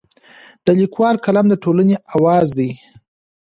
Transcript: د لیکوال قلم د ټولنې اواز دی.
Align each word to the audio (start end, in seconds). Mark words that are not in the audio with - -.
د 0.65 0.67
لیکوال 0.79 1.15
قلم 1.25 1.45
د 1.49 1.53
ټولنې 1.63 1.95
اواز 2.15 2.47
دی. 2.57 2.71